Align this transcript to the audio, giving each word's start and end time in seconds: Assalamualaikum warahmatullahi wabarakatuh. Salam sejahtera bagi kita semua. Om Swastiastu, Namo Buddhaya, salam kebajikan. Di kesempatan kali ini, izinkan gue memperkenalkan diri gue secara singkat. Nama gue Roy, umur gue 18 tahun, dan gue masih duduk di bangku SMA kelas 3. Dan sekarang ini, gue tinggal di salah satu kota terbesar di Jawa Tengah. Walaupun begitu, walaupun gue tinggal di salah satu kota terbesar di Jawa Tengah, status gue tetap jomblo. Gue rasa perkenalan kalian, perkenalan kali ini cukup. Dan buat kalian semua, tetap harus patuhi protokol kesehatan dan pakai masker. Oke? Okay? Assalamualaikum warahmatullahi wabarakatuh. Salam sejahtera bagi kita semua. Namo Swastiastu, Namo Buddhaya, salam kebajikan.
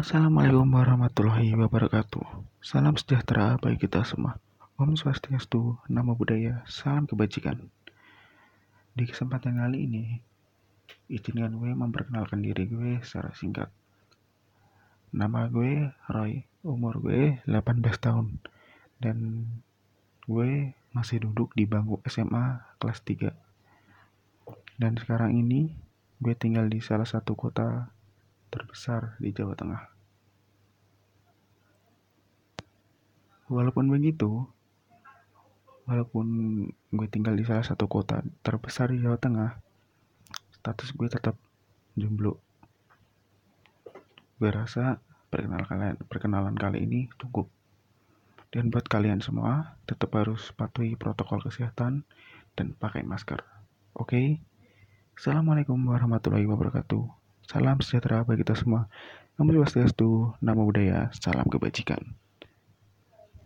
Assalamualaikum 0.00 0.80
warahmatullahi 0.80 1.52
wabarakatuh. 1.60 2.24
Salam 2.64 2.96
sejahtera 2.96 3.60
bagi 3.60 3.84
kita 3.84 4.00
semua. 4.00 4.40
Om 4.80 4.96
Swastiastu, 4.96 5.76
Namo 5.92 6.16
Buddhaya, 6.16 6.64
salam 6.64 7.04
kebajikan. 7.04 7.68
Di 8.96 9.04
kesempatan 9.04 9.60
kali 9.60 9.84
ini, 9.84 10.16
izinkan 11.12 11.52
gue 11.52 11.76
memperkenalkan 11.76 12.40
diri 12.40 12.64
gue 12.64 13.04
secara 13.04 13.36
singkat. 13.36 13.68
Nama 15.12 15.52
gue 15.52 15.92
Roy, 16.08 16.48
umur 16.64 16.96
gue 17.04 17.44
18 17.44 17.60
tahun, 18.00 18.40
dan 19.04 19.44
gue 20.24 20.72
masih 20.96 21.28
duduk 21.28 21.52
di 21.52 21.68
bangku 21.68 22.00
SMA 22.08 22.56
kelas 22.80 23.04
3. 23.04 23.36
Dan 24.80 24.96
sekarang 24.96 25.36
ini, 25.36 25.76
gue 26.24 26.32
tinggal 26.32 26.72
di 26.72 26.80
salah 26.80 27.04
satu 27.04 27.36
kota 27.36 27.92
terbesar 28.50 29.14
di 29.22 29.30
Jawa 29.30 29.54
Tengah. 29.54 29.99
Walaupun 33.50 33.90
begitu, 33.90 34.46
walaupun 35.82 36.26
gue 36.70 37.08
tinggal 37.10 37.34
di 37.34 37.42
salah 37.42 37.66
satu 37.66 37.90
kota 37.90 38.22
terbesar 38.46 38.94
di 38.94 39.02
Jawa 39.02 39.18
Tengah, 39.18 39.58
status 40.54 40.94
gue 40.94 41.10
tetap 41.10 41.34
jomblo. 41.98 42.38
Gue 44.38 44.54
rasa 44.54 45.02
perkenalan 45.34 45.66
kalian, 45.66 45.96
perkenalan 46.06 46.54
kali 46.54 46.86
ini 46.86 47.10
cukup. 47.18 47.50
Dan 48.54 48.70
buat 48.70 48.86
kalian 48.86 49.18
semua, 49.18 49.74
tetap 49.82 50.14
harus 50.14 50.54
patuhi 50.54 50.94
protokol 50.94 51.42
kesehatan 51.42 52.06
dan 52.54 52.78
pakai 52.78 53.02
masker. 53.02 53.42
Oke? 53.98 54.06
Okay? 54.06 54.26
Assalamualaikum 55.18 55.74
warahmatullahi 55.90 56.46
wabarakatuh. 56.46 57.02
Salam 57.50 57.82
sejahtera 57.82 58.22
bagi 58.22 58.46
kita 58.46 58.54
semua. 58.54 58.86
Namo 59.34 59.58
Swastiastu, 59.58 60.38
Namo 60.38 60.70
Buddhaya, 60.70 61.10
salam 61.18 61.50
kebajikan. 61.50 62.19